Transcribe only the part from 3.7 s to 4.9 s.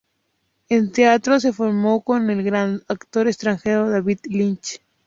David Licht.